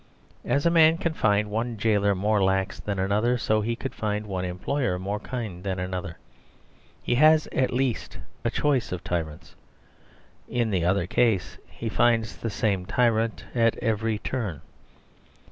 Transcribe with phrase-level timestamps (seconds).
[0.45, 4.25] As a man can find one jailer more lax than another, so he could find
[4.25, 6.17] one employer more kind than another;
[7.03, 9.53] he has at least a choice of tyrants.
[10.49, 14.61] In the other case he finds the same tyrant at every turn.